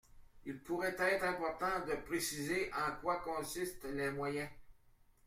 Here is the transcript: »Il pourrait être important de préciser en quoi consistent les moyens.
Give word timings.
»Il 0.47 0.57
pourrait 0.57 0.95
être 0.99 1.25
important 1.25 1.85
de 1.87 1.93
préciser 2.07 2.71
en 2.73 2.99
quoi 3.03 3.17
consistent 3.17 3.83
les 3.85 4.09
moyens. 4.09 4.49